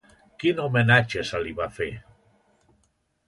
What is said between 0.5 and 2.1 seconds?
homenatge se li va fer?